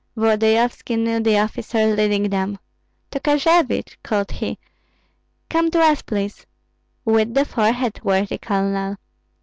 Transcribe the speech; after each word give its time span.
Volodyovski 0.17 0.97
knew 0.97 1.19
the 1.19 1.37
officer 1.37 1.95
leading 1.95 2.27
them. 2.29 2.57
"Tokarzevich!" 3.11 3.97
called 4.01 4.31
he, 4.31 4.57
"come 5.47 5.69
to 5.69 5.79
us, 5.79 6.01
please." 6.01 6.47
"With 7.05 7.35
the 7.35 7.45
forehead, 7.45 7.99
worthy 8.03 8.39
Colonel." 8.39 8.95